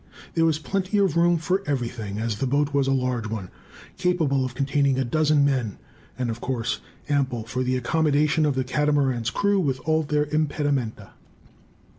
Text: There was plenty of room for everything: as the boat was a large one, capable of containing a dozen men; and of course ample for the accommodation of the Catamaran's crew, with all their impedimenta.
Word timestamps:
There 0.33 0.45
was 0.45 0.57
plenty 0.57 0.97
of 0.97 1.15
room 1.15 1.37
for 1.37 1.61
everything: 1.67 2.17
as 2.17 2.37
the 2.39 2.47
boat 2.47 2.73
was 2.73 2.87
a 2.87 2.91
large 2.91 3.27
one, 3.29 3.51
capable 3.97 4.43
of 4.43 4.55
containing 4.55 4.97
a 4.97 5.05
dozen 5.05 5.45
men; 5.45 5.77
and 6.17 6.31
of 6.31 6.41
course 6.41 6.79
ample 7.07 7.43
for 7.43 7.61
the 7.61 7.77
accommodation 7.77 8.43
of 8.47 8.55
the 8.55 8.63
Catamaran's 8.63 9.29
crew, 9.29 9.59
with 9.59 9.79
all 9.81 10.01
their 10.01 10.25
impedimenta. 10.25 11.11